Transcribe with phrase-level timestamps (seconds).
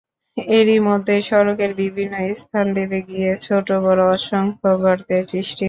[0.53, 5.59] এরই মধ্যে সড়কের বিভিন্ন স্থান দেবে গিয়ে ছোট-বড় অসংখ্য গর্তের সৃষ্টি হয়েছে।